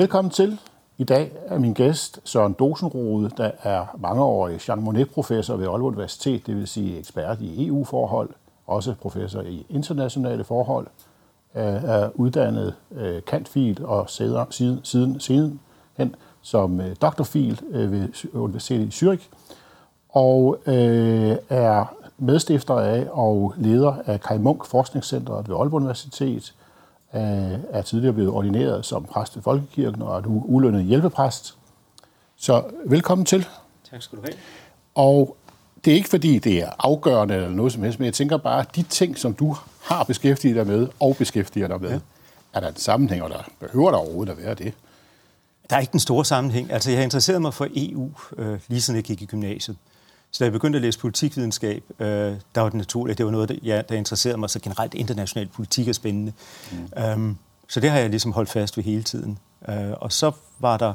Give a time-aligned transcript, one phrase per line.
[0.00, 0.58] Velkommen til.
[0.98, 6.46] I dag er min gæst Søren Dosenrode, der er mangeårig Jean Monnet-professor ved Aalborg Universitet,
[6.46, 8.30] det vil sige ekspert i EU-forhold,
[8.66, 10.86] også professor i internationale forhold,
[11.54, 15.60] øh, er uddannet øh, kantfil og siden, siden, siden
[15.96, 19.22] hen som øh, doktorfil ved Universitetet i Zürich,
[20.08, 26.54] og øh, er medstifter af og leder af Kai Munk Forskningscenteret ved Aalborg Universitet,
[27.12, 31.54] er tidligere blevet ordineret som præst i Folkekirken og er nu ulønnet hjælpepræst.
[32.36, 33.46] Så velkommen til.
[33.90, 34.34] Tak skal du have.
[34.94, 35.36] Og
[35.84, 38.64] det er ikke fordi, det er afgørende eller noget som helst, men jeg tænker bare,
[38.76, 41.98] de ting, som du har beskæftiget dig med og beskæftiger dig med, ja.
[42.54, 44.72] er der en sammenhæng, og der behøver der overhovedet at være det?
[45.70, 46.72] Der er ikke den store sammenhæng.
[46.72, 49.76] Altså, jeg har interesseret mig for EU, øh, lige siden jeg gik i gymnasiet.
[50.30, 52.06] Så da jeg begyndte at læse politikvidenskab, øh,
[52.54, 55.48] der var det naturligt, det var noget, der, ja, der interesserede mig, så generelt international
[55.48, 56.32] politik er spændende.
[56.72, 57.02] Mm.
[57.14, 59.38] Um, så det har jeg ligesom holdt fast ved hele tiden.
[59.68, 60.92] Uh, og så var der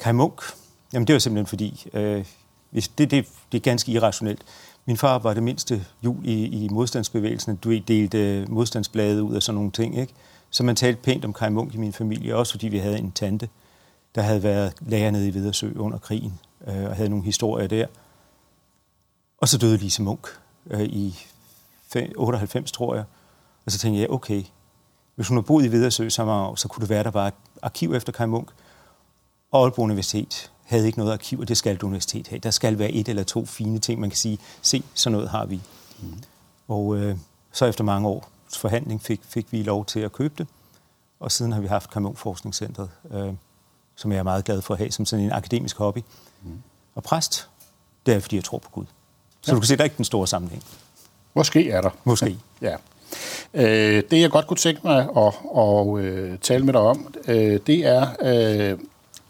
[0.00, 0.42] Kai Munk.
[0.92, 4.42] Jamen det var simpelthen fordi, uh, det, det, det er ganske irrationelt.
[4.86, 7.56] Min far var det mindste jul i, i modstandsbevægelsen.
[7.56, 9.98] Du delte modstandsbladet ud af sådan nogle ting.
[9.98, 10.12] Ikke?
[10.50, 13.12] Så man talte pænt om Kai Munk i min familie, også fordi vi havde en
[13.12, 13.48] tante,
[14.14, 17.86] der havde været lærer nede i Vidersø under krigen, uh, og havde nogle historier der.
[19.40, 20.28] Og så døde Lise Munk
[20.70, 21.18] øh, i
[22.16, 23.04] 98, tror jeg.
[23.66, 24.44] Og så tænkte jeg, okay,
[25.14, 27.26] hvis hun har boet i Vedersø så år, så kunne det være, at der var
[27.26, 28.50] et arkiv efter Kai Munk.
[29.50, 32.38] Og Aalborg Universitet havde ikke noget arkiv, og det skal et universitet have.
[32.38, 35.46] Der skal være et eller to fine ting, man kan sige, se, sådan noget har
[35.46, 35.60] vi.
[36.02, 36.22] Mm.
[36.68, 37.16] Og øh,
[37.52, 40.46] så efter mange år forhandling fik, fik vi lov til at købe det.
[41.20, 43.32] Og siden har vi haft Kai Munk Forskningscentret, øh,
[43.96, 46.02] som jeg er meget glad for at have som sådan en akademisk hobby.
[46.42, 46.62] Mm.
[46.94, 47.48] Og præst,
[48.06, 48.84] det er fordi jeg tror på Gud.
[49.42, 49.54] Så ja.
[49.54, 50.64] du kan se, der er ikke den store sammenhæng.
[51.34, 51.90] Måske er der.
[52.04, 52.36] Måske.
[52.62, 52.76] Ja.
[53.54, 57.14] Øh, det, jeg godt kunne tænke mig at, at, at uh, tale med dig om,
[57.28, 58.78] uh, det er øh,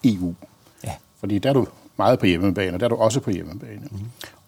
[0.05, 0.35] EU.
[0.85, 0.93] Ja.
[1.21, 1.67] Fordi der er du
[1.97, 3.89] meget på hjemmebane, og der er du også på hjemmebane.
[3.91, 3.99] Mm.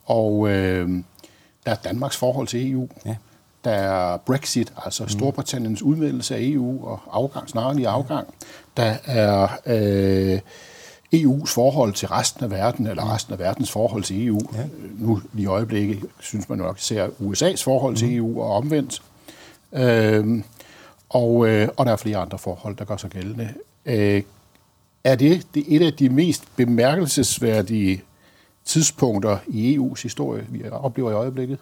[0.05, 2.89] Og uh, der er Danmarks forhold til EU.
[3.07, 3.17] Ja.
[3.65, 5.09] Der er Brexit, altså mm.
[5.09, 8.35] Storbritanniens udmeldelse af EU og afgang, snarlig afgang.
[8.77, 9.49] Der er...
[10.35, 10.41] Uh,
[11.15, 14.41] EU's forhold til resten af verden, eller resten af verdens forhold til EU.
[14.55, 14.65] Ja.
[14.99, 17.97] Nu i øjeblikket synes man nok ser USA's forhold mm.
[17.97, 19.03] til EU og omvendt.
[19.73, 20.45] Øhm,
[21.09, 23.55] og, øh, og der er flere andre forhold, der gør sig gældende.
[23.87, 24.23] Øh,
[25.05, 28.03] er det, det et af de mest bemærkelsesværdige
[28.65, 31.59] tidspunkter i EU's historie, vi oplever i øjeblikket?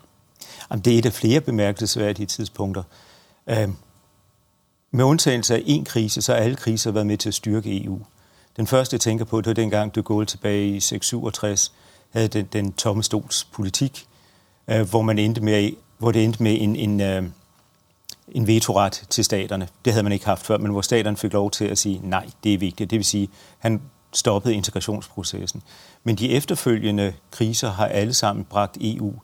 [0.70, 2.82] Jamen, det er et af flere bemærkelsesværdige tidspunkter.
[3.46, 3.76] Øhm,
[4.90, 8.00] med undtagelse af én krise, så har alle kriser været med til at styrke EU.
[8.60, 11.72] Den første, jeg tænker på, det var dengang, du går tilbage i 667,
[12.10, 14.06] havde den, den tomme stols politik,
[14.68, 17.22] øh, hvor, man endte med, hvor det endte med en, en, øh,
[18.28, 19.68] en vetoret til staterne.
[19.84, 22.26] Det havde man ikke haft før, men hvor staterne fik lov til at sige, nej,
[22.44, 22.90] det er vigtigt.
[22.90, 23.28] Det vil sige,
[23.58, 23.82] han
[24.12, 25.62] stoppede integrationsprocessen.
[26.04, 29.14] Men de efterfølgende kriser har alle sammen bragt EU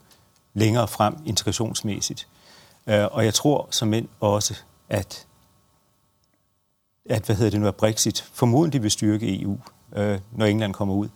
[0.54, 2.26] længere frem integrationsmæssigt.
[2.86, 4.54] Øh, og jeg tror som end også,
[4.88, 5.26] at
[7.08, 9.58] at hvad hedder det nu, at Brexit formodentlig vil styrke EU,
[9.96, 11.08] øh, når England kommer ud.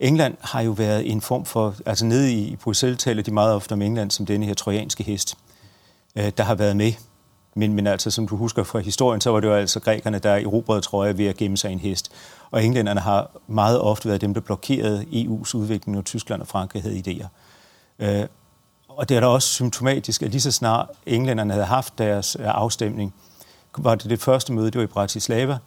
[0.00, 3.72] England har jo været en form for, altså nede i Bruxelles taler de meget ofte
[3.72, 5.38] om England som denne her trojanske hest,
[6.16, 6.92] øh, der har været med.
[7.54, 10.34] Men, men altså, som du husker fra historien, så var det jo altså grækerne, der
[10.34, 12.12] erobrede trøjer ved at gemme sig en hest.
[12.50, 16.82] Og englænderne har meget ofte været dem, der blokerede EU's udvikling, når Tyskland og Frankrig
[16.82, 17.26] havde idéer.
[17.98, 18.26] Øh,
[18.88, 22.46] og det er da også symptomatisk, at lige så snart englænderne havde haft deres øh,
[22.46, 23.14] afstemning,
[23.78, 25.58] var det det første møde, det var i Bratislava.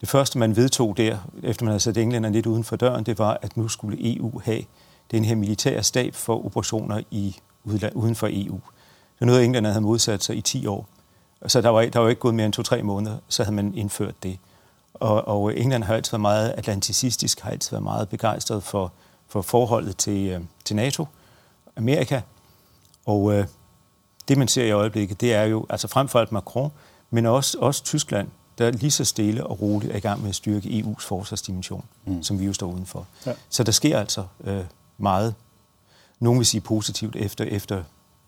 [0.00, 3.18] Det første, man vedtog der, efter man havde sat englænderne lidt uden for døren, det
[3.18, 4.62] var, at nu skulle EU have
[5.10, 8.60] den her militære stab for operationer i udland, uden for EU.
[9.14, 10.88] Det er noget, englænderne havde modsat sig i 10 år.
[11.46, 14.14] Så der var, der var ikke gået mere end to-tre måneder, så havde man indført
[14.22, 14.38] det.
[14.94, 18.92] Og, og England har altid været meget atlanticistisk, har altid været meget begejstret for,
[19.28, 21.06] for forholdet til, øh, til NATO,
[21.76, 22.20] Amerika.
[23.06, 23.46] Og øh,
[24.28, 26.70] det, man ser i øjeblikket, det er jo, altså frem for alt Macron,
[27.10, 28.28] men også, også Tyskland,
[28.58, 32.22] der lige så stille og roligt er i gang med at styrke EU's forsvarsdimension, mm.
[32.22, 33.06] som vi jo står udenfor.
[33.26, 33.32] Ja.
[33.48, 34.64] Så der sker altså øh,
[34.98, 35.34] meget,
[36.20, 37.82] nogen vil sige positivt, efter, efter,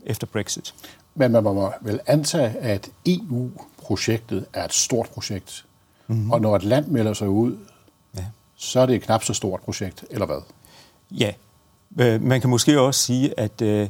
[0.06, 0.74] efter Brexit.
[1.14, 5.64] Men man må vel antage, at EU-projektet er et stort projekt.
[6.06, 6.30] Mm-hmm.
[6.30, 7.56] Og når et land melder sig ud,
[8.16, 8.24] ja.
[8.56, 10.40] så er det et knap så stort projekt, eller hvad?
[11.10, 11.32] Ja.
[12.00, 13.88] Øh, man kan måske også sige, at øh,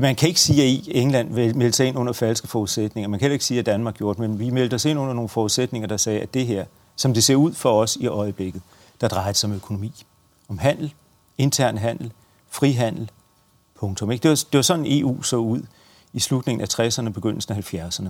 [0.00, 3.08] man kan ikke sige, at England meldte sig ind under falske forudsætninger.
[3.08, 5.14] Man kan heller ikke sige, at Danmark gjorde det, men vi meldte os ind under
[5.14, 6.64] nogle forudsætninger, der sagde, at det her,
[6.96, 8.62] som det ser ud for os i øjeblikket,
[9.00, 10.04] der drejer sig om økonomi,
[10.48, 10.94] om handel,
[11.38, 12.12] intern handel,
[12.50, 13.10] frihandel,
[13.80, 14.10] punktum.
[14.10, 14.22] Ikke?
[14.22, 15.62] Det, var, det var sådan, EU så ud
[16.12, 18.08] i slutningen af 60'erne og begyndelsen af 70'erne.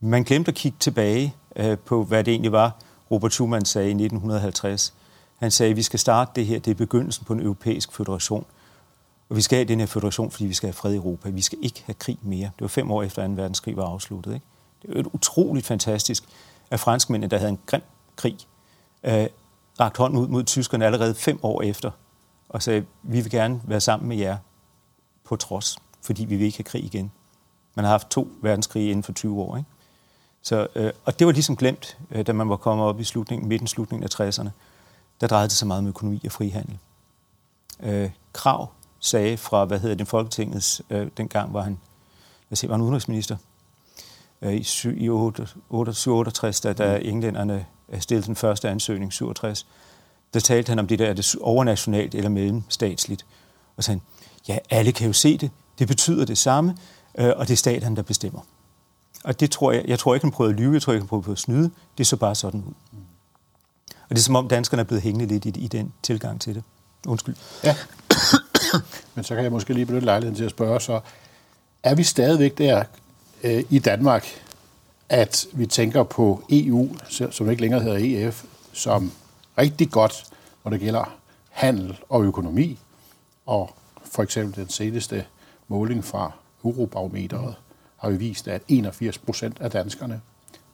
[0.00, 2.76] Man glemte at kigge tilbage øh, på, hvad det egentlig var,
[3.10, 4.94] Robert Schuman sagde i 1950.
[5.38, 8.44] Han sagde, at vi skal starte det her, det er begyndelsen på en europæisk federation.
[9.30, 11.30] Og vi skal have den her federation, fordi vi skal have fred i Europa.
[11.30, 12.44] Vi skal ikke have krig mere.
[12.44, 13.32] Det var fem år efter 2.
[13.32, 14.34] verdenskrig var afsluttet.
[14.34, 14.46] Ikke?
[14.82, 16.24] Det er jo utroligt fantastisk,
[16.70, 17.82] at franskmændene, der havde en grim
[18.16, 18.38] krig,
[19.04, 19.26] øh,
[19.80, 21.90] rakt hånden ud mod tyskerne allerede fem år efter,
[22.48, 24.36] og sagde, vi vil gerne være sammen med jer
[25.24, 27.12] på trods, fordi vi vil ikke have krig igen.
[27.74, 29.56] Man har haft to verdenskrige inden for 20 år.
[29.56, 29.68] Ikke?
[30.42, 33.48] Så, øh, og det var ligesom glemt, øh, da man var kommet op i slutningen,
[33.48, 34.50] midten slutningen af 60'erne.
[35.20, 36.78] Der drejede det sig meget om økonomi og frihandel.
[37.82, 38.68] Øh, Krav
[39.00, 41.78] sagde fra, hvad hedder det, Folketingets, øh, dengang var han,
[42.50, 43.36] jeg siger, var han udenrigsminister,
[44.42, 44.66] øh, i,
[44.96, 47.66] i 68, da, da englænderne
[47.98, 49.66] stillede den første ansøgning, 67,
[50.34, 53.26] der talte han om det der, er det overnationalt eller mellemstatsligt.
[53.76, 54.00] Og sagde
[54.48, 56.76] ja, alle kan jo se det, det betyder det samme,
[57.18, 58.40] øh, og det er staten, der bestemmer.
[59.24, 61.08] Og det tror jeg, jeg tror ikke, han prøvede at lyve, jeg tror ikke, han
[61.08, 62.72] prøvede at snyde, det så bare sådan ud.
[64.02, 66.54] Og det er som om danskerne er blevet hængende lidt i, i den tilgang til
[66.54, 66.62] det.
[67.06, 67.36] Undskyld.
[67.64, 67.76] Ja.
[69.14, 71.00] Men så kan jeg måske lige benytte lejligheden til at spørge, så
[71.82, 72.84] er vi stadigvæk der
[73.42, 74.26] øh, i Danmark,
[75.08, 76.88] at vi tænker på EU,
[77.30, 79.12] som ikke længere hedder EF, som
[79.58, 80.24] rigtig godt,
[80.64, 81.16] når det gælder
[81.50, 82.78] handel og økonomi,
[83.46, 83.74] og
[84.04, 85.24] for eksempel den seneste
[85.68, 86.32] måling fra
[86.64, 87.54] Eurobarometeret
[87.96, 90.20] har jo vist, at 81 procent af danskerne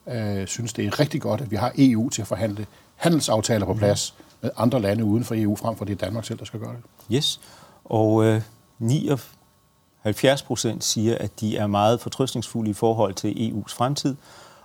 [0.07, 2.65] øh, synes, det er rigtig godt, at vi har EU til at forhandle
[2.95, 6.39] handelsaftaler på plads med andre lande uden for EU, frem for det er Danmark selv,
[6.39, 7.15] der skal gøre det.
[7.15, 7.39] Yes,
[7.89, 8.41] og øh,
[8.79, 14.15] 79 procent siger, at de er meget fortrøstningsfulde i forhold til EU's fremtid,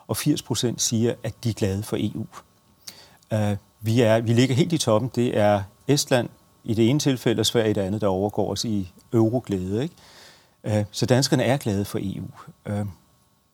[0.07, 2.27] og 80 procent siger, at de er glade for EU.
[3.33, 5.11] Øh, vi, er, vi ligger helt i toppen.
[5.15, 6.29] Det er Estland
[6.65, 9.83] i det ene tilfælde, og Sverige i det andet, der overgår os i euroglæde.
[9.83, 9.95] Ikke?
[10.65, 12.29] Øh, så danskerne er glade for EU.
[12.67, 12.87] Øh,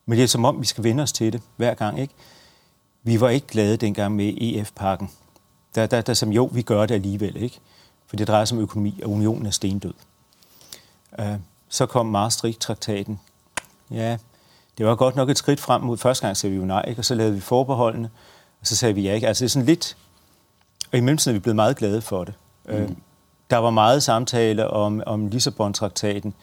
[0.06, 2.00] men det er som om, vi skal vende os til det hver gang.
[2.00, 2.14] Ikke?
[3.02, 5.10] Vi var ikke glade dengang med EF-pakken.
[5.74, 7.36] Der, der, der som jo, vi gør det alligevel.
[7.36, 7.60] ikke.
[8.08, 9.94] For det drejer sig om økonomi, og unionen er stendød.
[11.19, 11.25] Uh,
[11.69, 13.20] så kom Maastricht-traktaten.
[13.90, 14.19] Ja,
[14.78, 17.00] det var godt nok et skridt frem mod første gang, sagde vi jo nej, ikke?
[17.00, 18.10] og så lavede vi forbeholdene,
[18.60, 19.14] og så sagde vi ja.
[19.14, 19.28] Ikke?
[19.28, 19.96] Altså det er sådan lidt...
[20.93, 22.34] Og i mellemtiden er vi blevet meget glade for det.
[22.64, 22.75] Mm.
[22.75, 22.90] Øh,
[23.50, 26.34] der var meget samtale om, om Lissabon-traktaten.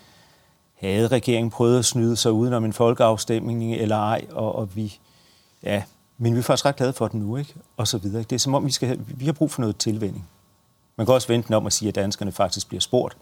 [0.75, 4.99] Havde regeringen prøvet at snyde sig udenom en folkeafstemning eller ej, og, og vi...
[5.63, 5.83] Ja,
[6.17, 7.53] men vi er faktisk ret glade for den nu, ikke?
[7.77, 8.23] Og så videre.
[8.23, 10.27] Det er som om, vi, skal, vi har brug for noget tilvænding.
[10.97, 13.17] Man kan også vente om at sige, at danskerne faktisk bliver spurgt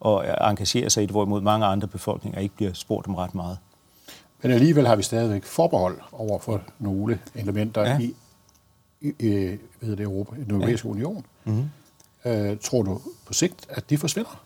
[0.00, 3.58] og engagerer sig i det, hvorimod mange andre befolkninger ikke bliver spurgt om ret meget.
[4.42, 7.98] Men alligevel har vi stadigvæk forbehold over for nogle elementer ja.
[7.98, 8.14] i,
[9.00, 10.92] i, i ved det, Europa, den europæiske ja.
[10.92, 11.24] union.
[11.44, 11.70] Mm-hmm.
[12.24, 14.42] Øh, tror du på sigt, at de forsvinder?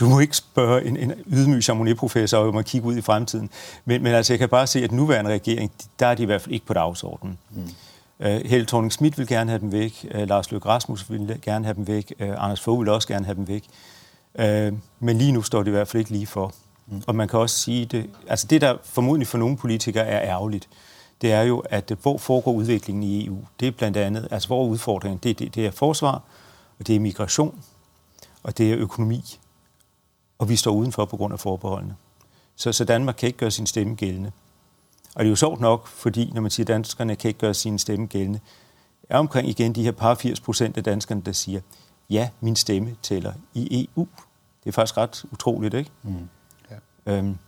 [0.00, 3.50] Du må ikke spørge en, en ydmyg chamonix-professor om at kigge ud i fremtiden.
[3.84, 6.40] Men, men altså, jeg kan bare se, at nuværende regering, der er de i hvert
[6.40, 7.38] fald ikke på dagsordenen.
[7.50, 7.68] Mm.
[8.18, 10.06] Uh, Helle thorning Schmidt vil gerne have dem væk.
[10.14, 12.12] Uh, Lars Løkke Rasmussen vil gerne have dem væk.
[12.20, 13.64] Uh, Anders Fogh vil også gerne have dem væk.
[15.00, 16.54] Men lige nu står det i hvert fald ikke lige for.
[16.86, 17.02] Mm.
[17.06, 20.68] Og man kan også sige det, altså det der formodentlig for nogle politikere er ærgerligt,
[21.22, 23.38] det er jo, at hvor foregår udviklingen i EU?
[23.60, 25.20] Det er blandt andet, altså hvor er udfordringen?
[25.22, 26.22] Det, det, det er forsvar,
[26.78, 27.62] og det er migration,
[28.42, 29.38] og det er økonomi.
[30.38, 31.94] Og vi står udenfor på grund af forbeholdene.
[32.56, 34.32] Så, så Danmark kan ikke gøre sin stemme gældende.
[35.14, 37.54] Og det er jo sjovt nok, fordi når man siger, at danskerne kan ikke gøre
[37.54, 38.40] sin stemme gældende,
[39.08, 41.60] er omkring igen de her par 80 procent af danskerne, der siger,
[42.10, 44.08] ja, min stemme tæller i EU.
[44.64, 45.90] Det er faktisk ret utroligt, ikke?
[46.02, 46.28] Mm.
[47.06, 47.38] Øhm,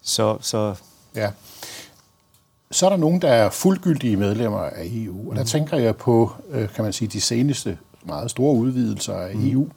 [0.00, 0.74] så, så
[1.14, 1.30] ja.
[2.70, 5.46] Så er der nogen, der er fuldgyldige medlemmer af EU, og der mm.
[5.46, 9.50] tænker jeg på, øh, kan man sige, de seneste meget store udvidelser af mm.
[9.50, 9.68] EU,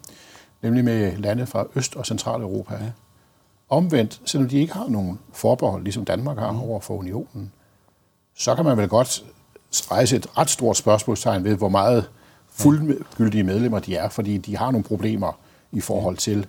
[0.61, 2.73] nemlig med lande fra Øst- og Centraleuropa.
[2.73, 2.91] Ja.
[3.69, 7.51] Omvendt, selvom de ikke har nogen forbehold, ligesom Danmark har over for unionen,
[8.35, 9.25] så kan man vel godt
[9.71, 12.09] rejse et ret stort spørgsmålstegn ved, hvor meget
[12.49, 15.39] fuldgyldige medlemmer de er, fordi de har nogle problemer
[15.71, 16.47] i forhold til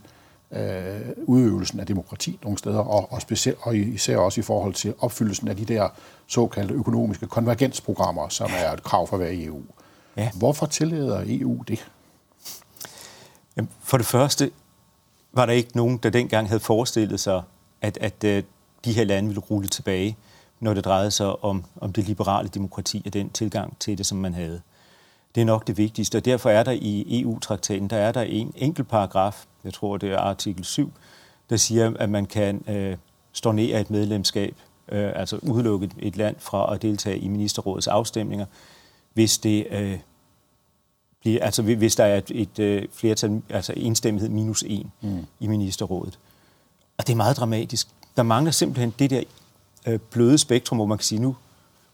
[0.52, 4.94] øh, udøvelsen af demokrati nogle steder, og, og, specielt, og især også i forhold til
[4.98, 5.88] opfyldelsen af de der
[6.26, 9.62] såkaldte økonomiske konvergensprogrammer, som er et krav for hver EU.
[10.16, 10.30] Ja.
[10.34, 11.90] Hvorfor tillader EU det?
[13.80, 14.50] For det første
[15.32, 17.42] var der ikke nogen, der dengang havde forestillet sig,
[17.82, 18.42] at, at øh,
[18.84, 20.16] de her lande ville rulle tilbage,
[20.60, 24.18] når det drejede sig om, om det liberale demokrati og den tilgang til det, som
[24.18, 24.60] man havde.
[25.34, 28.52] Det er nok det vigtigste, og derfor er der i EU-traktaten, der er der en
[28.56, 30.92] enkelt paragraf, jeg tror det er artikel 7,
[31.50, 32.96] der siger, at man kan øh,
[33.32, 34.56] stornere et medlemskab,
[34.88, 38.46] øh, altså udelukke et land fra at deltage i ministerrådets afstemninger,
[39.14, 39.98] hvis det øh,
[41.20, 45.26] bliver, altså hvis der er et, et øh, flertal, altså enstemmighed minus en mm.
[45.40, 46.18] i ministerrådet.
[46.98, 47.88] Og det er meget dramatisk.
[48.16, 49.22] Der mangler simpelthen det der
[49.86, 51.36] øh, bløde spektrum, hvor man kan sige, nu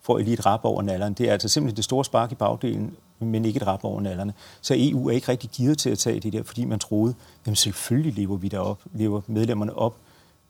[0.02, 1.14] får I lige et rap over nallerne.
[1.14, 4.34] Det er altså simpelthen det store spark i bagdelen, men ikke et rap over nallerne.
[4.60, 7.14] Så EU er ikke rigtig givet til at tage det der, fordi man troede,
[7.46, 9.96] jamen selvfølgelig lever vi derop, lever medlemmerne op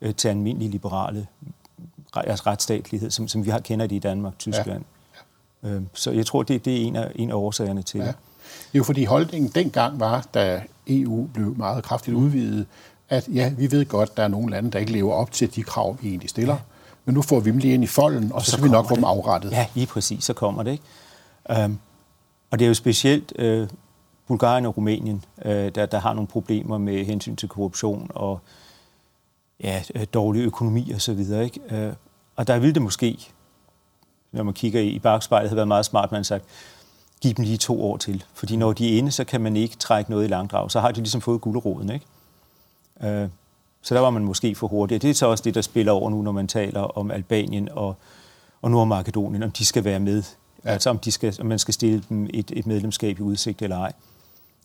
[0.00, 1.26] øh, til almindelig liberale
[2.16, 4.84] altså retsstatlighed, som, som vi har kender det i Danmark, Tyskland.
[5.62, 5.68] Ja.
[5.68, 5.74] Ja.
[5.74, 8.06] Øh, så jeg tror, det, det er en af, en af årsagerne til ja.
[8.06, 8.14] det.
[8.74, 12.66] Det er jo fordi holdningen dengang var, da EU blev meget kraftigt udvidet,
[13.08, 15.62] at ja, vi ved godt, der er nogle lande, der ikke lever op til de
[15.62, 16.54] krav, vi egentlig stiller.
[16.54, 16.60] Ja.
[17.04, 18.88] Men nu får vi dem lige ind i folden, og så, så skal vi nok
[18.88, 19.52] få dem afrettet.
[19.52, 20.70] Ja, lige præcis, så kommer det.
[20.70, 21.64] Ikke?
[21.64, 21.78] Um,
[22.50, 23.68] og det er jo specielt uh,
[24.26, 28.40] Bulgarien og Rumænien, uh, der, der har nogle problemer med hensyn til korruption og
[29.60, 31.44] ja, øh, dårlig økonomi og så videre.
[31.44, 31.88] Ikke?
[31.88, 31.94] Uh,
[32.36, 33.28] og der ville det måske,
[34.32, 36.44] når man kigger i bagspejlet, have været meget smart, man sagt,
[37.24, 38.24] giv dem lige to år til.
[38.34, 40.70] Fordi når de er inde, så kan man ikke trække noget i langdrag.
[40.70, 42.06] Så har de ligesom fået gulderoden, ikke?
[43.24, 43.30] Uh,
[43.82, 45.02] så der var man måske for hurtig.
[45.02, 47.96] Det er så også det, der spiller over nu, når man taler om Albanien og,
[48.62, 50.22] og Nordmakedonien, om de skal være med.
[50.64, 50.70] Ja.
[50.70, 53.78] Altså om, de skal, om man skal stille dem et, et medlemskab i udsigt eller
[53.78, 53.92] ej.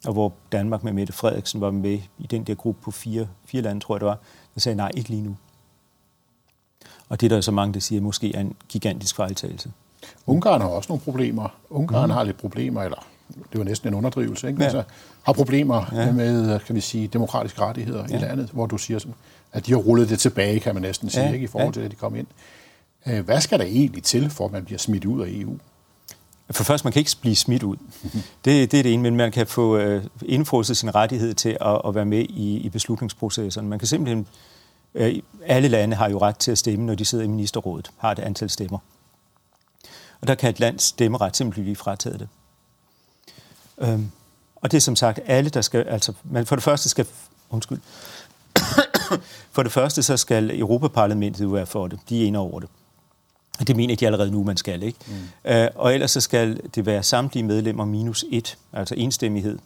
[0.06, 3.62] Og hvor Danmark med Mette Frederiksen var med i den der gruppe på fire, fire
[3.62, 4.18] lande, tror jeg det var,
[4.54, 5.38] der sagde nej, ikke lige nu.
[7.10, 9.72] Og det er der så mange, der siger, måske er en gigantisk fejltagelse.
[10.28, 11.56] Ungarn har også nogle problemer.
[11.70, 12.14] Ungarn mm.
[12.14, 13.08] har lidt problemer, eller
[13.52, 14.60] det var næsten en underdrivelse, ikke?
[14.60, 14.66] Ja.
[14.66, 14.84] Altså,
[15.24, 16.12] har problemer ja.
[16.12, 18.18] med, kan vi sige, demokratiske rettigheder ja.
[18.18, 19.00] i landet, hvor du siger,
[19.54, 21.34] at de har rullet det tilbage, kan man næsten sige, ja.
[21.34, 22.28] ikke, i forhold til, at de kom ind.
[23.08, 25.58] Øh, hvad skal der egentlig til, for at man bliver smidt ud af EU?
[26.52, 27.78] For først, man kan ikke blive smidt ud.
[28.46, 31.82] Det, det er det ene, men man kan få uh, indfrosset sin rettighed til at,
[31.86, 33.68] at være med i, i beslutningsprocesserne.
[33.68, 34.28] Man kan simpelthen...
[34.94, 35.08] Uh,
[35.46, 38.20] alle lande har jo ret til at stemme, når de sidder i ministerrådet, har et
[38.20, 38.80] antal stemmer.
[40.22, 42.28] Og der kan et lands stemmeret simpelthen blive frataget det.
[43.78, 44.12] Øhm,
[44.56, 47.08] og det er som sagt alle, der skal, altså, man for det første skal,
[47.50, 47.80] undskyld,
[49.56, 52.00] for det første så skal Europaparlamentet være for det.
[52.10, 52.70] De er ene over det.
[53.68, 55.00] Det mener de allerede nu, man skal, ikke?
[55.08, 55.52] Mm.
[55.52, 59.60] Øh, og ellers så skal det være samtlige medlemmer minus et, altså enstemmighed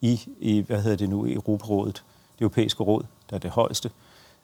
[0.00, 2.02] i, i hvad hedder det nu, Europarådet,
[2.34, 3.90] det europæiske råd, der er det højeste,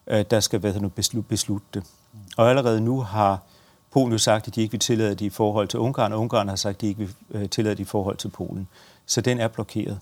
[0.06, 1.82] øh, der skal hvad hedder nu, beslutte, beslutte det.
[2.12, 2.18] Mm.
[2.36, 3.42] Og allerede nu har
[3.90, 6.48] Polen jo sagt, at de ikke vil tillade det i forhold til Ungarn, og Ungarn
[6.48, 8.68] har sagt, at de ikke vil øh, tillade det i forhold til Polen
[9.08, 9.98] så den er blokeret.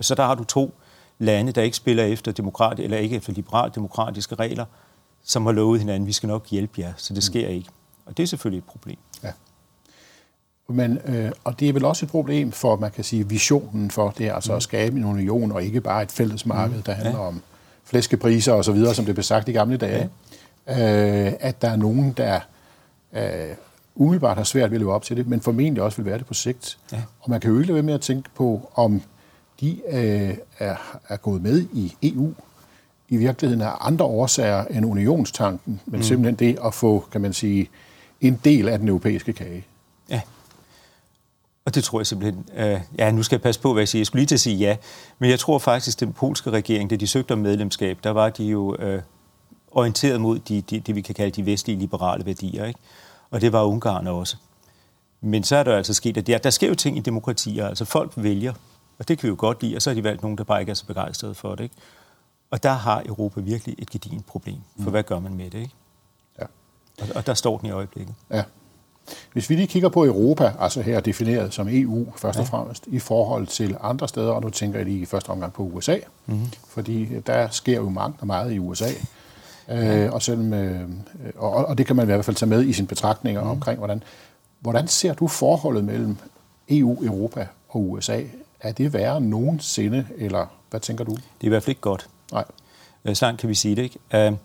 [0.00, 0.74] Så der har du to
[1.18, 4.64] lande, der ikke spiller efter demokrat, eller ikke efter liberalt-demokratiske regler,
[5.24, 7.22] som har lovet hinanden, vi skal nok hjælpe jer, så det mm.
[7.22, 7.68] sker ikke.
[8.06, 8.96] Og det er selvfølgelig et problem.
[9.22, 9.32] Ja.
[10.68, 14.10] Men, øh, og det er vel også et problem for, man kan sige, visionen for
[14.18, 14.56] det, altså mm.
[14.56, 16.82] at skabe en union, og ikke bare et fælles marked, mm.
[16.82, 17.26] der handler ja.
[17.26, 17.42] om
[17.84, 20.10] flæskepriser og så videre, som det blev sagt i gamle dage.
[20.66, 21.26] Ja.
[21.26, 22.40] Øh, at der er nogen, der
[23.12, 23.56] øh,
[23.94, 26.26] umiddelbart har svært ved at leve op til det, men formentlig også vil være det
[26.26, 26.78] på sigt.
[26.92, 27.02] Ja.
[27.20, 29.02] Og man kan jo ikke lade være med at tænke på, om
[29.60, 30.76] de øh, er,
[31.08, 32.34] er gået med i EU
[33.12, 36.02] i virkeligheden er andre årsager end unionstanken, men mm.
[36.02, 37.70] simpelthen det at få, kan man sige,
[38.20, 39.64] en del af den europæiske kage.
[40.10, 40.20] Ja.
[41.64, 44.00] Og det tror jeg simpelthen, øh, ja, nu skal jeg passe på, hvad jeg siger.
[44.00, 44.76] Jeg skulle lige til at sige ja,
[45.18, 48.28] men jeg tror faktisk, at den polske regering, da de søgte om medlemskab, der var
[48.28, 49.02] de jo øh,
[49.72, 52.64] orienteret mod de, de, det, vi kan kalde de vestlige liberale værdier.
[52.64, 52.80] Ikke?
[53.32, 54.36] og det var Ungarn også.
[55.20, 57.84] Men så er der altså sket, at der, der sker jo ting i demokratier, altså
[57.84, 58.52] folk vælger,
[58.98, 60.60] og det kan vi jo godt lide, og så har de valgt nogen, der bare
[60.60, 61.64] ikke er så begejstrede for det.
[61.64, 61.74] Ikke?
[62.50, 64.90] Og der har Europa virkelig et gedigent problem, for mm.
[64.90, 65.58] hvad gør man med det?
[65.58, 65.74] Ikke?
[66.40, 66.44] Ja.
[67.00, 68.14] Og, og der står den i øjeblikket.
[68.30, 68.42] Ja.
[69.32, 72.98] Hvis vi lige kigger på Europa, altså her defineret som EU først og fremmest, i
[72.98, 76.46] forhold til andre steder, og nu tænker jeg lige i første omgang på USA, mm-hmm.
[76.68, 78.88] fordi der sker jo mange og meget i USA.
[79.68, 80.88] Øh, og, selvom, øh,
[81.36, 83.50] og, og det kan man i hvert fald tage med i sine betragtninger mm.
[83.50, 84.02] omkring, hvordan,
[84.60, 86.16] hvordan ser du forholdet mellem
[86.68, 88.22] EU, Europa og USA?
[88.60, 91.10] Er det værre nogensinde, eller hvad tænker du?
[91.10, 92.08] Det er i hvert fald ikke godt.
[92.32, 92.44] Nej.
[93.04, 94.30] Øh, så langt kan vi sige det, ikke?
[94.30, 94.38] Uh,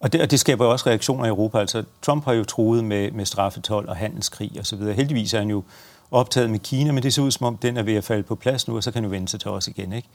[0.00, 1.58] og det, og det skaber også reaktioner i Europa.
[1.58, 4.78] Altså, Trump har jo truet med, med straffetol og handelskrig osv.
[4.78, 5.62] Heldigvis er han jo
[6.10, 8.34] optaget med Kina, men det ser ud som om, den er ved at falde på
[8.34, 9.92] plads nu, og så kan han jo vende sig til os igen.
[9.92, 10.08] Ikke?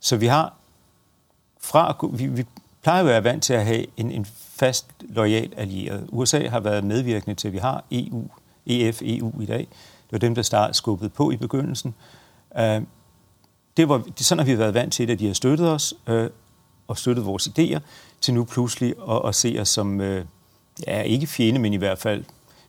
[0.00, 0.54] Så vi har
[1.60, 2.44] fra, vi, vi
[2.86, 6.06] plejer jo at være vant til at have en, en fast, lojal allieret.
[6.08, 8.24] USA har været medvirkende til, at vi har EU,
[8.66, 9.58] EF, EU i dag.
[9.58, 11.94] Det var dem, der startede skubbet på i begyndelsen.
[12.50, 12.82] Uh,
[13.76, 16.26] det var, sådan har vi været vant til, at de har støttet os uh,
[16.88, 17.78] og støttet vores idéer,
[18.20, 20.20] til nu pludselig at, at se os som, uh,
[20.86, 22.24] ja, ikke fjende, men i hvert fald,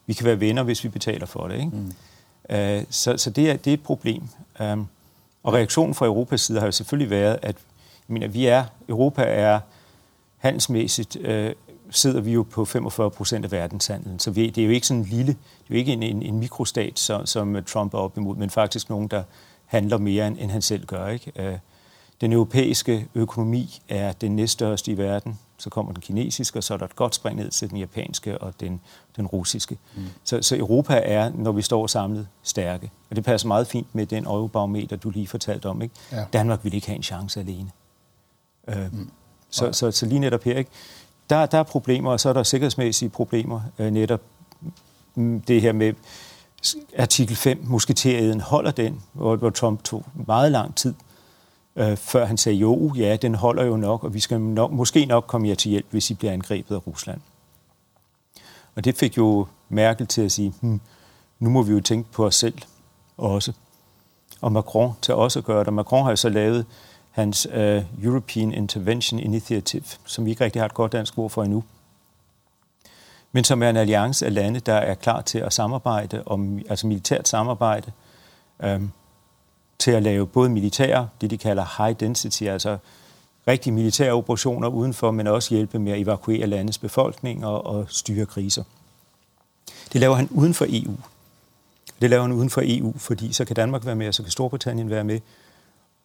[0.05, 1.55] vi kan være venner, hvis vi betaler for det.
[1.55, 1.71] Ikke?
[1.71, 1.93] Mm.
[2.49, 4.23] Uh, så så det, er, det er et problem.
[4.59, 4.65] Uh,
[5.43, 7.55] og reaktionen fra Europas side har jo selvfølgelig været, at
[8.09, 9.59] jeg mener, vi er, Europa er
[10.37, 11.53] handelsmæssigt øh,
[11.89, 14.19] sidder vi jo på 45 procent af verdenshandlen.
[14.19, 16.23] Så vi, det er jo ikke sådan en lille, det er jo ikke en, en,
[16.23, 19.23] en mikrostat, som, som Trump er op imod, men faktisk nogen, der
[19.65, 21.07] handler mere, end, end han selv gør.
[21.07, 21.31] Ikke?
[21.35, 21.57] Øh,
[22.21, 25.39] den europæiske økonomi er den næststørste i verden.
[25.57, 28.37] så kommer den kinesiske, og så er der et godt spring ned til den japanske
[28.37, 28.81] og den,
[29.15, 29.77] den russiske.
[29.95, 30.03] Mm.
[30.23, 32.91] Så, så Europa er, når vi står samlet, stærke.
[33.09, 35.81] Og det passer meget fint med den eurobarometer, du lige fortalte om.
[35.81, 35.95] Ikke?
[36.11, 36.25] Ja.
[36.33, 37.71] Danmark vil ikke have en chance alene.
[38.67, 39.09] Øh, mm.
[39.49, 39.73] Så, okay.
[39.73, 40.71] så, så lige netop her, ikke?
[41.29, 43.61] Der, der er problemer, og så er der sikkerhedsmæssige problemer.
[43.79, 44.21] Øh, netop
[45.15, 45.93] mm, det her med
[46.97, 50.93] artikel 5, musketeriden, holder den, hvor, hvor Trump tog meget lang tid
[51.75, 55.05] øh, før han sagde, jo, ja, den holder jo nok, og vi skal nok, måske
[55.05, 57.21] nok komme jer til hjælp, hvis I bliver angrebet af Rusland.
[58.75, 60.81] Og det fik jo Merkel til at sige, hmm,
[61.39, 62.57] nu må vi jo tænke på os selv
[63.17, 63.53] også.
[64.41, 65.73] Og Macron til også at gøre det.
[65.73, 66.65] Macron har jo så lavet
[67.17, 71.43] hans uh, European Intervention Initiative, som vi ikke rigtig har et godt dansk ord for
[71.43, 71.63] endnu,
[73.31, 76.87] men som er en alliance af lande, der er klar til at samarbejde, om, altså
[76.87, 77.91] militært samarbejde,
[78.63, 78.91] øhm,
[79.79, 82.77] til at lave både militære, det de kalder high density, altså
[83.47, 88.25] rigtige militære operationer udenfor, men også hjælpe med at evakuere landets befolkning og, og styre
[88.25, 88.63] kriser.
[89.93, 90.95] Det laver han uden for EU.
[92.01, 94.31] Det laver han uden for EU, fordi så kan Danmark være med, og så kan
[94.31, 95.19] Storbritannien være med,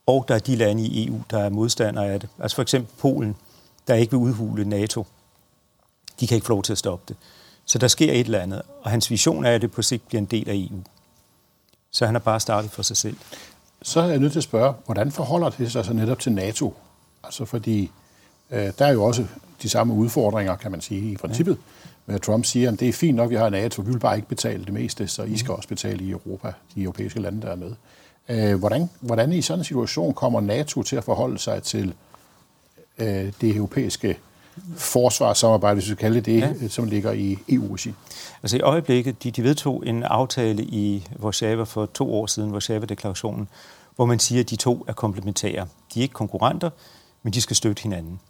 [0.07, 2.29] og der er de lande i EU, der er modstandere af det.
[2.39, 3.37] Altså for eksempel Polen,
[3.87, 5.07] der ikke vil udhule NATO.
[6.21, 7.17] De kan ikke få lov til at stoppe det.
[7.65, 10.21] Så der sker et eller andet, og hans vision er, at det på sigt bliver
[10.21, 10.79] en del af EU.
[11.91, 13.17] Så han har bare startet for sig selv
[13.83, 16.75] så er jeg nødt til at spørge, hvordan forholder det sig så netop til NATO?
[17.25, 17.91] Altså fordi
[18.51, 19.27] øh, der er jo også
[19.63, 21.59] de samme udfordringer, kan man sige, i princippet.
[22.09, 22.19] Ja.
[22.19, 24.29] Trump siger, at det er fint nok, at vi har NATO, vi vil bare ikke
[24.29, 25.57] betale det meste, så I skal mm.
[25.57, 27.73] også betale i Europa, de europæiske lande, der er med.
[28.29, 31.95] Øh, hvordan, hvordan i sådan en situation kommer NATO til at forholde sig til
[32.99, 34.19] øh, det europæiske
[34.77, 36.69] forsvarssamarbejde, hvis vi kalder det det, ja.
[36.69, 37.93] som ligger i EU-regi?
[38.43, 43.49] Altså i øjeblikket, de, de vedtog en aftale i Warszawa for to år siden, Warszawa-deklarationen,
[43.97, 45.67] hvor man siger, at de to er komplementære.
[45.95, 46.71] De er ikke konkurrenter,
[47.23, 48.21] men de skal støtte hinanden.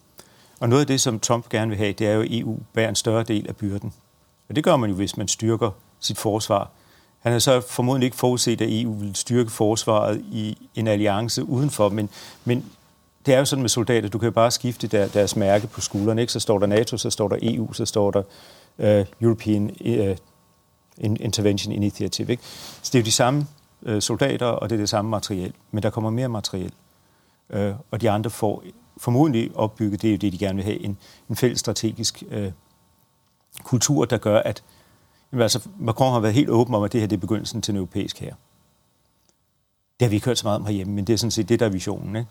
[0.60, 2.88] Og noget af det, som Trump gerne vil have, det er jo, at EU bærer
[2.88, 3.92] en større del af byrden.
[4.48, 6.70] Og det gør man jo, hvis man styrker sit forsvar.
[7.22, 11.88] Han har så formodentlig ikke forudset, at EU vil styrke forsvaret i en alliance udenfor,
[11.88, 12.08] men,
[12.44, 12.64] men
[13.26, 15.80] det er jo sådan med soldater, du kan jo bare skifte der, deres mærke på
[15.80, 16.32] skulderen, Ikke?
[16.32, 18.22] Så står der NATO, så står der EU, så står der
[18.78, 20.16] uh, European uh,
[20.98, 22.30] Intervention Initiative.
[22.30, 22.42] Ikke?
[22.82, 23.46] Så det er jo de samme
[23.82, 26.72] uh, soldater, og det er det samme materiel, men der kommer mere materiel.
[27.54, 28.62] Uh, og de andre får
[28.96, 30.98] formodentlig opbygget, det er jo det, de gerne vil have, en,
[31.30, 32.52] en fælles strategisk uh,
[33.64, 34.62] kultur, der gør, at
[35.32, 37.72] jamen, altså, Macron har været helt åben om, at det her det er begyndelsen til
[37.72, 38.34] en europæisk her.
[40.00, 41.60] Det har vi ikke hørt så meget om herhjemme, men det er sådan set det,
[41.60, 42.16] der er visionen.
[42.16, 42.28] Ikke?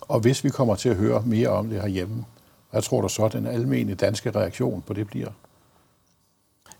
[0.00, 2.24] Og hvis vi kommer til at høre mere om det herhjemme,
[2.70, 5.30] hvad tror du så, den almindelige danske reaktion på det bliver?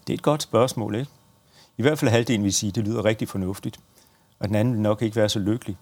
[0.07, 1.11] Det er et godt spørgsmål, ikke?
[1.76, 3.81] I hvert fald halvdelen vil sige, at det lyder rigtig fornuftigt.
[4.38, 5.76] Og den anden vil nok ikke være så lykkelig.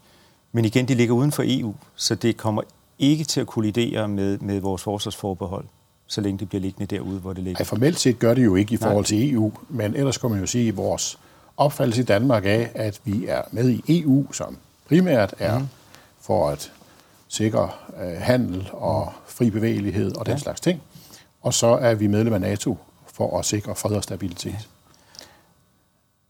[0.53, 2.63] Men igen, det ligger uden for EU, så det kommer
[2.99, 5.65] ikke til at kollidere med, med vores forsvarsforbehold,
[6.09, 7.61] så længe det bliver liggende derude, hvor det ligger.
[7.61, 9.03] Ej, formelt set gør det jo ikke i forhold Nej.
[9.05, 11.19] til EU, men ellers kan man jo sige, at vores
[11.57, 14.57] opfattelse i Danmark af, at vi er med i EU, som
[14.89, 15.67] primært er mm.
[16.21, 16.73] for at
[17.29, 17.71] sikre
[18.03, 20.39] øh, handel og fri bevægelighed og den ja.
[20.39, 20.83] slags ting.
[21.43, 22.79] Og så er vi medlem af NATO
[23.15, 24.51] for at sikre fred og stabilitet.
[24.53, 24.59] Ja.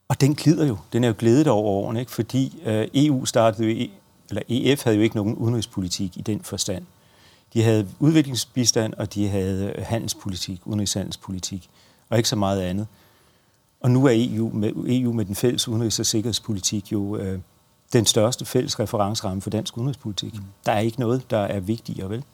[0.09, 0.77] Og den glider jo.
[0.93, 2.13] Den er jo glædet over årene, ikke?
[2.13, 3.89] fordi øh, EU startede jo,
[4.29, 6.85] eller EF havde jo ikke nogen udenrigspolitik i den forstand.
[7.53, 11.71] De havde udviklingsbistand, og de havde øh, handelspolitik, udenrigshandelspolitik,
[12.09, 12.87] og ikke så meget andet.
[13.81, 17.39] Og nu er EU med, EU med den fælles udenrigs- og sikkerhedspolitik jo øh,
[17.93, 20.35] den største fælles referenceramme for dansk udenrigspolitik.
[20.35, 20.45] Mm.
[20.67, 22.25] Der er ikke noget, der er vigtigere, vel?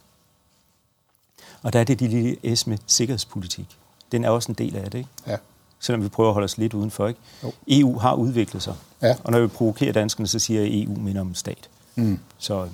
[1.62, 3.66] Og der er det de lille S med sikkerhedspolitik.
[4.12, 5.10] Den er også en del af det, ikke?
[5.26, 5.36] Ja.
[5.80, 7.20] Selvom vi prøver at holde os lidt udenfor, ikke?
[7.42, 7.52] Jo.
[7.68, 8.74] EU har udviklet sig.
[9.02, 9.16] Ja.
[9.24, 11.68] Og når vi provokerer danskerne, så siger jeg, at EU minder om en stat.
[11.94, 12.18] Mm.
[12.38, 12.68] Så...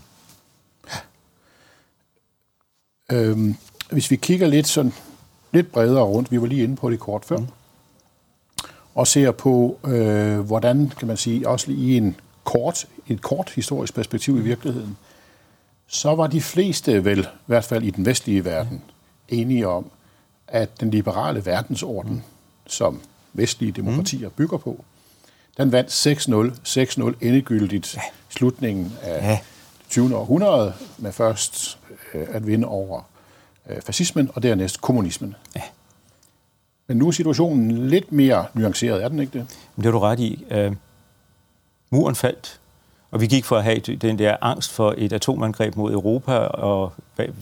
[0.88, 0.98] Ja.
[3.12, 3.57] Øhm,
[3.90, 4.92] hvis vi kigger lidt sådan
[5.53, 7.46] lidt bredere rundt, vi var lige inde på det kort før, mm.
[8.94, 13.94] og ser på, øh, hvordan, kan man sige, også i en kort, et kort historisk
[13.94, 14.96] perspektiv i virkeligheden,
[15.87, 18.83] så var de fleste vel, i hvert fald i den vestlige verden,
[19.29, 19.90] enige om,
[20.49, 22.25] at den liberale verdensorden,
[22.66, 23.01] som
[23.33, 24.35] vestlige demokratier mm.
[24.37, 24.85] bygger på,
[25.57, 28.01] den vandt 6-0, 6-0 endegyldigt ja.
[28.29, 29.42] slutningen af.
[29.90, 30.16] 20.
[30.16, 31.79] århundrede, med først
[32.14, 33.03] øh, at vinde over
[33.68, 35.35] øh, fascismen og dernæst kommunismen.
[35.57, 35.62] Ja.
[36.87, 39.46] Men nu er situationen lidt mere nuanceret, er den ikke det?
[39.76, 40.44] Men det har du ret i.
[40.50, 40.72] Øh,
[41.90, 42.61] muren faldt,
[43.11, 46.92] og vi gik fra at have den der angst for et atomangreb mod Europa og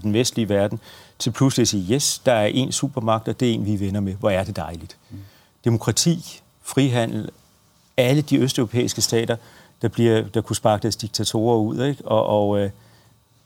[0.03, 0.81] den vestlige verden,
[1.19, 3.79] til pludselig at sige, yes, der er en supermagt, og det er en, vi er
[3.79, 4.15] venner med.
[4.15, 4.97] Hvor er det dejligt.
[5.11, 5.19] Mm.
[5.65, 7.31] Demokrati, frihandel,
[7.97, 9.37] alle de østeuropæiske stater,
[9.83, 12.05] der, bliver, der kunne sparke deres diktatorer ud, ikke?
[12.05, 12.71] og, og øh,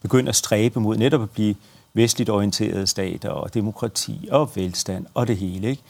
[0.03, 1.55] begynde at stræbe mod netop at blive
[1.95, 5.69] vestligt orienterede stater og demokrati og velstand og det hele.
[5.71, 5.83] Ikke?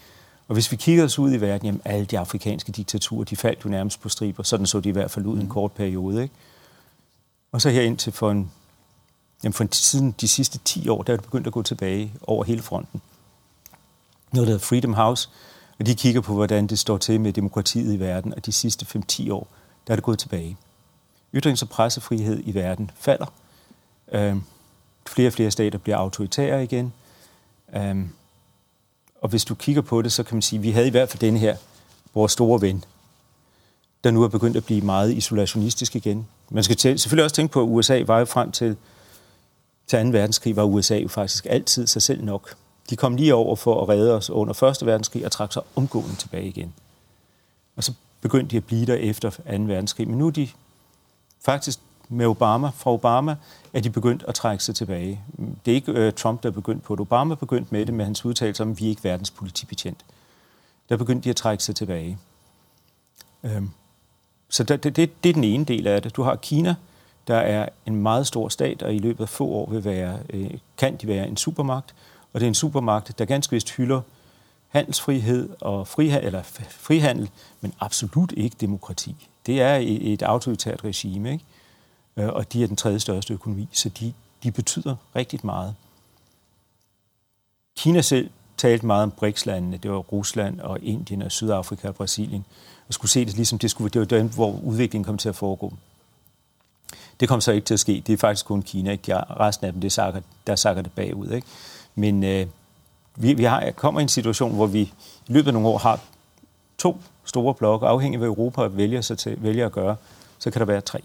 [0.48, 3.64] Og hvis vi kigger os ud i verden, jamen alle de afrikanske diktaturer, de faldt
[3.64, 4.42] jo nærmest på striber.
[4.42, 5.48] Sådan så de i hvert fald ud en mm.
[5.48, 6.22] kort periode.
[6.22, 6.34] Ikke?
[7.52, 8.50] Og så her indtil for en,
[9.44, 12.12] jamen for en, siden de sidste 10 år, der er det begyndt at gå tilbage
[12.22, 13.02] over hele fronten.
[14.32, 15.28] Noget, der hedder Freedom House,
[15.78, 19.02] og de kigger på, hvordan det står til med demokratiet i verden, og de sidste
[19.12, 19.48] 5-10 år,
[19.86, 20.56] der er det gået tilbage.
[21.36, 23.32] Ytrings- og pressefrihed i verden falder.
[24.12, 24.36] Øh,
[25.06, 26.92] flere og flere stater bliver autoritære igen.
[27.76, 27.96] Øh,
[29.20, 31.08] og hvis du kigger på det, så kan man sige, at vi havde i hvert
[31.08, 31.56] fald den her,
[32.14, 32.84] vores store ven,
[34.04, 36.26] der nu er begyndt at blive meget isolationistisk igen.
[36.50, 38.76] Man skal selvfølgelig også tænke på, at USA var jo frem til,
[39.86, 40.08] til 2.
[40.08, 42.54] verdenskrig, var USA jo faktisk altid sig selv nok.
[42.90, 44.86] De kom lige over for at redde os under 1.
[44.86, 46.74] verdenskrig og trak sig omgående tilbage igen.
[47.76, 49.38] Og så begyndte de at blive der efter 2.
[49.46, 50.08] verdenskrig.
[50.08, 50.48] Men nu er de
[51.44, 53.36] faktisk med Obama, fra Obama,
[53.72, 55.20] er de begyndt at trække sig tilbage.
[55.64, 57.00] Det er ikke øh, Trump, der er begyndt på det.
[57.00, 60.04] Obama begyndt med det med hans udtalelse om, at vi er ikke verdens politibetjent.
[60.88, 62.18] Der begyndte de at trække sig tilbage.
[63.44, 63.70] Øhm.
[64.48, 66.16] så det, det, det er den ene del af det.
[66.16, 66.74] Du har Kina,
[67.26, 70.50] der er en meget stor stat, og i løbet af få år vil være, øh,
[70.76, 71.94] kan de være en supermagt.
[72.32, 74.00] Og det er en supermagt, der ganske vist hylder
[74.72, 77.30] handelsfrihed og frihandel, eller frihandel,
[77.60, 79.28] men absolut ikke demokrati.
[79.46, 81.44] Det er et autoritært regime, ikke?
[82.16, 85.74] Øh, og de er den tredje største økonomi, så de, de betyder rigtig meget.
[87.76, 92.44] Kina selv talte meget om BRICS-landene, det var Rusland og Indien og Sydafrika og Brasilien,
[92.88, 95.36] og skulle se det ligesom, det, skulle, det var den, hvor udviklingen kom til at
[95.36, 95.72] foregå.
[97.20, 98.02] Det kom så ikke til at ske.
[98.06, 99.16] Det er faktisk kun Kina, ikke?
[99.16, 101.30] resten af dem, det sakker, der sakker det bagud.
[101.30, 101.46] Ikke?
[101.94, 102.46] Men øh,
[103.16, 104.92] vi, vi har, kommer i en situation, hvor vi i
[105.26, 106.00] løbet af nogle år har
[106.78, 109.96] to store blokke, afhængig af hvad Europa vælger, sig til, vælger at gøre,
[110.38, 111.00] så kan der være tre.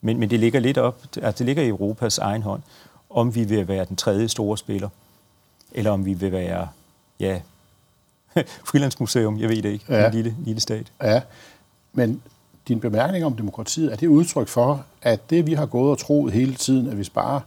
[0.00, 2.62] Men, men det ligger lidt op, altså det ligger i Europas egen hånd,
[3.10, 4.88] om vi vil være den tredje store spiller,
[5.72, 6.68] eller om vi vil være,
[7.20, 7.40] ja,
[8.70, 10.06] frilandsmuseum, jeg ved det ikke, ja.
[10.06, 10.92] en lille, lille stat.
[11.02, 11.22] Ja,
[11.92, 12.22] men
[12.68, 16.32] din bemærkning om demokratiet, er det udtryk for, at det vi har gået og troet
[16.32, 17.40] hele tiden, at hvis bare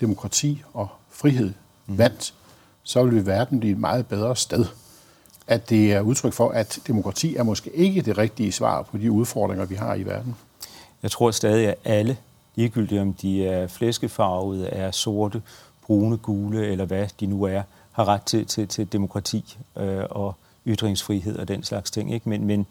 [0.00, 1.52] demokrati og frihed
[1.86, 1.98] mm.
[1.98, 2.34] vandt,
[2.82, 4.66] så vil verden blive et meget bedre sted?
[5.46, 9.12] At det er udtryk for, at demokrati er måske ikke det rigtige svar på de
[9.12, 10.36] udfordringer, vi har i verden?
[11.02, 12.16] Jeg tror stadig, at alle,
[12.54, 15.42] ligegyldigt om de er flæskefarvede, er sorte,
[15.86, 17.62] brune, gule eller hvad de nu er,
[17.92, 20.34] har ret til, til, til demokrati øh, og
[20.66, 22.14] ytringsfrihed og den slags ting.
[22.14, 22.28] Ikke?
[22.28, 22.66] Men, men,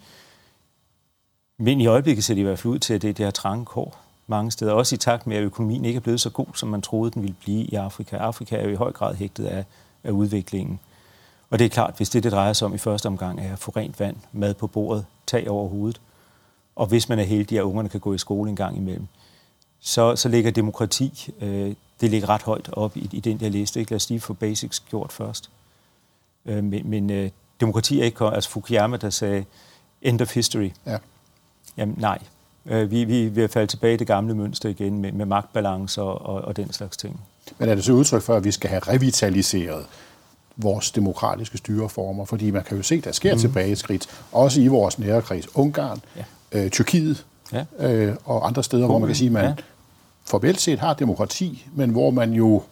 [1.57, 3.31] men i øjeblikket ser det i hvert fald ud til, at det er det her
[3.31, 4.71] trange kår mange steder.
[4.71, 7.21] Også i takt med, at økonomien ikke er blevet så god, som man troede, den
[7.21, 8.17] ville blive i Afrika.
[8.17, 9.65] Afrika er jo i høj grad hægtet af,
[10.03, 10.79] af udviklingen.
[11.49, 13.59] Og det er klart, hvis det, det drejer sig om i første omgang, er at
[13.59, 16.01] få rent vand, mad på bordet, tag over hovedet,
[16.75, 19.07] og hvis man er heldig, at ungerne kan gå i skole en gang imellem,
[19.79, 23.79] så, så ligger demokrati, øh, det ligger ret højt op i, i den der liste.
[23.79, 23.91] Ikke?
[23.91, 25.49] Lad os lige få basics gjort først.
[26.45, 29.45] Øh, men men øh, demokrati er ikke Altså Fukuyama, der sagde,
[30.01, 30.69] end of history.
[30.85, 30.97] Ja.
[31.77, 32.19] Jamen nej.
[32.65, 36.21] Øh, vi, vi vil falde tilbage i det gamle mønster igen med, med magtbalance og,
[36.21, 37.21] og, og den slags ting.
[37.57, 39.85] Men er det så udtryk for, at vi skal have revitaliseret
[40.57, 42.25] vores demokratiske styreformer?
[42.25, 43.39] Fordi man kan jo se, at der sker mm.
[43.39, 45.55] tilbage skridt, også i vores nære kreds.
[45.55, 47.65] Ungarn, ja øh, Tyrkiet ja.
[47.79, 48.91] øh, og andre steder, Polen.
[48.91, 49.53] hvor man kan sige, at man ja.
[50.25, 52.63] formelt set har demokrati, men hvor man jo,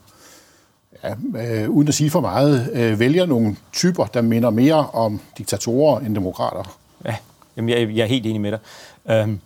[1.04, 5.20] ja, øh, uden at sige for meget, øh, vælger nogle typer, der minder mere om
[5.38, 6.78] diktatorer end demokrater.
[7.06, 7.16] Ja,
[7.58, 9.24] Jamen, jeg, jeg er helt enig med dig.
[9.24, 9.40] Um,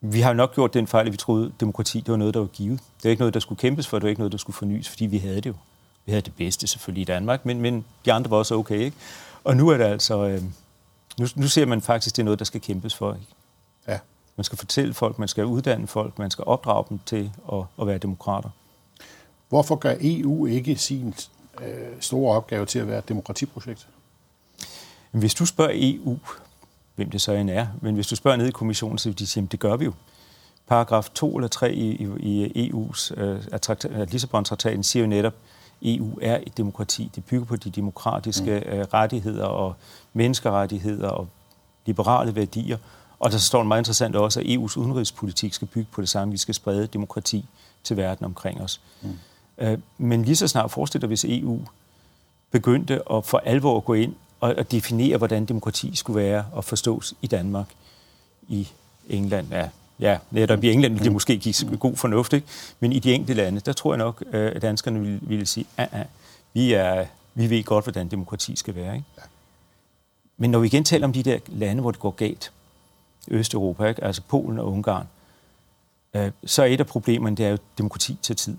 [0.00, 2.40] vi har nok gjort den fejl, at vi troede, at demokrati det var noget, der
[2.40, 2.78] var givet.
[2.78, 4.88] Det var ikke noget, der skulle kæmpes for, det var ikke noget, der skulle fornyes,
[4.88, 5.54] fordi vi havde det jo.
[6.06, 8.78] Vi havde det bedste selvfølgelig i Danmark, men, men de andre var også okay.
[8.78, 8.96] Ikke?
[9.44, 10.26] Og nu er det altså...
[10.26, 10.42] Øh,
[11.18, 13.14] nu, nu ser man faktisk, det er noget, der skal kæmpes for.
[13.14, 13.26] Ikke?
[13.88, 13.98] Ja.
[14.36, 17.86] Man skal fortælle folk, man skal uddanne folk, man skal opdrage dem til at, at
[17.86, 18.50] være demokrater.
[19.48, 21.14] Hvorfor gør EU ikke sin
[21.62, 23.88] øh, store opgave til at være et demokratiprojekt?
[25.10, 26.18] Hvis du spørger EU,
[27.00, 29.26] hvem det så end er, men hvis du spørger ned i kommissionen, så vil de
[29.26, 29.92] sige, at det gør vi jo.
[30.66, 35.34] Paragraf 2 eller 3 i, i, i EU's øh, Lissabon-traktaten siger jo netop,
[35.82, 37.10] EU er et demokrati.
[37.14, 38.72] Det bygger på de demokratiske mm.
[38.72, 39.74] øh, rettigheder og
[40.12, 41.28] menneskerettigheder og
[41.86, 42.78] liberale værdier.
[43.18, 46.32] Og der står meget interessant også, at EU's udenrigspolitik skal bygge på det samme.
[46.32, 47.44] Vi skal sprede demokrati
[47.84, 48.80] til verden omkring os.
[49.02, 49.18] Mm.
[49.58, 51.60] Øh, men lige så snart forestiller hvis EU
[52.50, 56.64] begyndte at for alvor at gå ind og at definere, hvordan demokrati skulle være og
[56.64, 57.66] forstås i Danmark,
[58.48, 58.68] i
[59.08, 59.68] England, ja,
[60.00, 62.46] ja, netop i England ville det måske give god fornuft, ikke?
[62.80, 65.66] men i de enkelte lande, der tror jeg nok, øh, at danskerne ville, ville sige,
[65.76, 66.06] at ah, ah,
[66.54, 68.94] vi, er, vi ved godt, hvordan demokrati skal være.
[68.94, 69.06] Ikke?
[69.18, 69.22] Ja.
[70.36, 72.52] Men når vi igen taler om de der lande, hvor det går galt,
[73.28, 74.04] Østeuropa, ikke?
[74.04, 75.06] altså Polen og Ungarn,
[76.14, 78.56] øh, så er et af problemerne, det er jo, at demokrati til tid.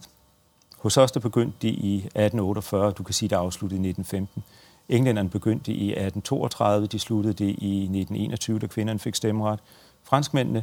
[0.78, 4.44] Hos os der begyndte de i 1848, du kan sige, der afsluttede i 1915.
[4.92, 9.60] Englænderne begyndte i 1832, de sluttede det i 1921, da kvinderne fik stemmeret.
[10.04, 10.60] Franskmændene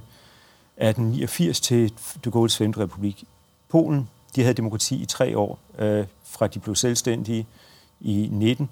[0.77, 1.93] 1889 til
[2.25, 3.25] de Gaulle's Femte republik.
[3.69, 7.47] Polen, de havde demokrati i tre år, øh, fra de blev selvstændige
[8.01, 8.71] i 19.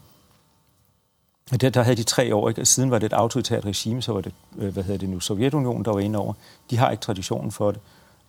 [1.61, 2.65] Der, der havde de tre år, ikke?
[2.65, 5.85] siden var det et autoritært regime, så var det, øh, hvad hedder det nu, Sovjetunionen,
[5.85, 6.33] der var inde over.
[6.71, 7.81] De har ikke traditionen for det.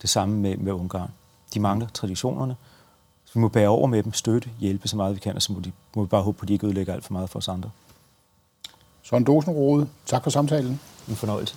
[0.01, 1.11] Det samme med, med Ungarn.
[1.53, 2.55] De mangler traditionerne.
[3.27, 5.53] Så vi må bære over med dem, støtte, hjælpe så meget vi kan, og så
[5.53, 7.39] må, de, må vi bare håbe på, at de ikke ødelægger alt for meget for
[7.39, 7.69] os andre.
[9.03, 10.79] Søren Dosenrode, tak for samtalen.
[11.09, 11.55] En fornøjelse.